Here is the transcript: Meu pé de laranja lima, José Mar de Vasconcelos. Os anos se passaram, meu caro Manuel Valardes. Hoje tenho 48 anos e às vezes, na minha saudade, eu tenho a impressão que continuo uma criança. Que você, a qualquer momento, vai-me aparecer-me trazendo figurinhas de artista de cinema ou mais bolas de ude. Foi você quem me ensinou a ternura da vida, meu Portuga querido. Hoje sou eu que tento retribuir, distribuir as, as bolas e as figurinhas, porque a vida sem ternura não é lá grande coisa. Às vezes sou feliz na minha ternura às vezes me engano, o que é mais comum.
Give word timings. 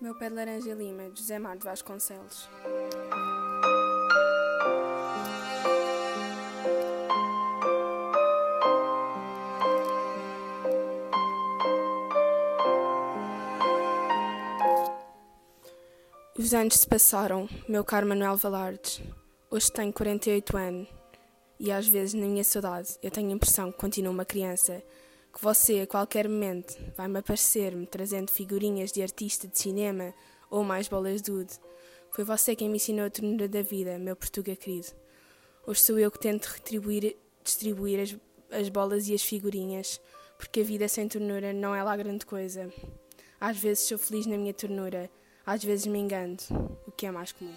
Meu 0.00 0.14
pé 0.18 0.28
de 0.28 0.34
laranja 0.34 0.74
lima, 0.74 1.10
José 1.14 1.38
Mar 1.38 1.56
de 1.56 1.64
Vasconcelos. 1.64 2.48
Os 16.38 16.52
anos 16.52 16.74
se 16.74 16.86
passaram, 16.86 17.48
meu 17.68 17.84
caro 17.84 18.06
Manuel 18.06 18.36
Valardes. 18.36 19.00
Hoje 19.50 19.72
tenho 19.72 19.92
48 19.92 20.56
anos 20.56 20.88
e 21.58 21.70
às 21.70 21.86
vezes, 21.86 22.14
na 22.14 22.26
minha 22.26 22.44
saudade, 22.44 22.98
eu 23.02 23.10
tenho 23.10 23.30
a 23.30 23.32
impressão 23.32 23.70
que 23.72 23.78
continuo 23.78 24.12
uma 24.12 24.24
criança. 24.24 24.82
Que 25.34 25.42
você, 25.42 25.80
a 25.80 25.86
qualquer 25.86 26.28
momento, 26.28 26.76
vai-me 26.96 27.18
aparecer-me 27.18 27.86
trazendo 27.86 28.30
figurinhas 28.30 28.92
de 28.92 29.02
artista 29.02 29.48
de 29.48 29.58
cinema 29.58 30.14
ou 30.48 30.62
mais 30.62 30.86
bolas 30.86 31.20
de 31.20 31.32
ude. 31.32 31.54
Foi 32.12 32.22
você 32.22 32.54
quem 32.54 32.68
me 32.68 32.76
ensinou 32.76 33.06
a 33.06 33.10
ternura 33.10 33.48
da 33.48 33.60
vida, 33.60 33.98
meu 33.98 34.14
Portuga 34.14 34.54
querido. 34.54 34.88
Hoje 35.66 35.80
sou 35.80 35.98
eu 35.98 36.10
que 36.10 36.20
tento 36.20 36.46
retribuir, 36.46 37.16
distribuir 37.42 38.00
as, 38.00 38.16
as 38.50 38.68
bolas 38.68 39.08
e 39.08 39.14
as 39.14 39.22
figurinhas, 39.22 40.00
porque 40.38 40.60
a 40.60 40.64
vida 40.64 40.86
sem 40.86 41.08
ternura 41.08 41.52
não 41.52 41.74
é 41.74 41.82
lá 41.82 41.96
grande 41.96 42.24
coisa. 42.24 42.72
Às 43.40 43.58
vezes 43.58 43.88
sou 43.88 43.98
feliz 43.98 44.26
na 44.26 44.36
minha 44.36 44.54
ternura 44.54 45.10
às 45.46 45.62
vezes 45.62 45.86
me 45.86 45.98
engano, 45.98 46.38
o 46.86 46.92
que 46.92 47.04
é 47.06 47.10
mais 47.10 47.32
comum. 47.32 47.52